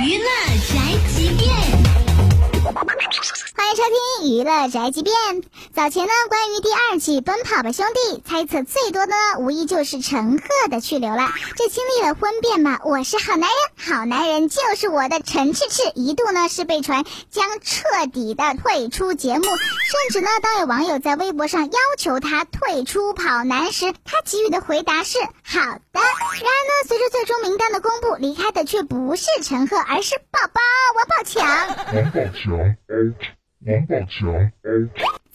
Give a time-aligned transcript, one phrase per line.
[0.00, 0.24] 娱乐
[0.68, 0.78] 宅
[1.12, 1.50] 急便。
[3.56, 5.12] 欢迎收听娱乐宅急便。
[5.74, 11.32] 早前呢，关于第二季《奔跑吧兄弟》，猜测最多的无疑就是陈赫的去留了。
[11.56, 13.58] 这经历了婚变嘛，我是好男人，
[13.92, 25.60] 好男人就是我的陈赤赤，一度呢是被传将彻底的退出节目，甚至呢，当有网友在微博上要求他退出跑男时，他给予的回答是好
[25.92, 26.00] 的。
[26.32, 30.60] 然而呢，随着最终名单的公布，离开的却不是陈赫，而是宝宝
[30.96, 31.46] 王宝强。
[31.94, 32.76] 王宝强
[33.66, 34.50] 王宝强。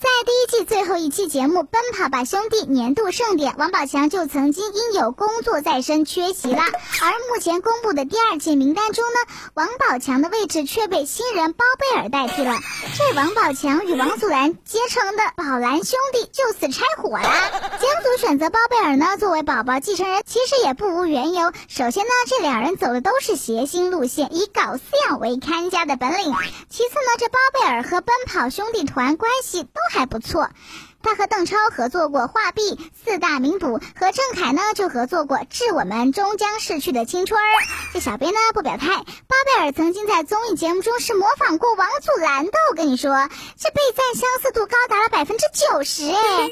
[0.04, 6.60] 在第一季最后一期节目《奔跑吧兄弟》年度盛典，王宝强就曾经因有工作在身缺席了。
[6.60, 9.18] 而目前公布的第二季名单中呢，
[9.54, 12.58] 王宝强的位置却被新人包贝尔代替了。
[12.94, 17.50] 这王宝强与王祖蓝结成的宝蓝兄弟就此拆伙啦。
[18.26, 21.52] 选择包贝尔呢作为宝宝继承人，其实也不无缘由。
[21.68, 26.34] 首先呢，这两人走的都是谐星路线，以搞饲养为看家的本领。
[26.70, 29.68] 其次呢，这包贝尔和奔跑兄弟团关系都。
[29.90, 30.48] 还不错，
[31.02, 32.62] 他和邓超合作过《画壁》
[33.04, 37.38] 《四大名捕》，和郑恺呢就合作过《致我们终将逝去的青春》。
[37.92, 38.88] 这小编呢不表态。
[38.88, 46.16] 巴贝尔曾经在综艺节目中是模仿过王祖蓝的，我跟你说，这被赞相似度高达了百分之九十哎！
[46.16, 46.50] 哎呦，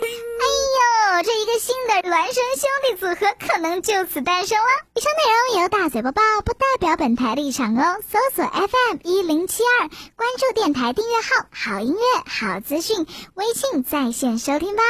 [1.23, 4.65] 这一个新的孪生兄弟组合可能就此诞生了。
[4.95, 8.01] 以上内容由大嘴播报，不代表本台立场哦。
[8.11, 14.83] 搜索 FM 一零七二，关注电台订阅号，好音乐好资讯，微信在线收听吧。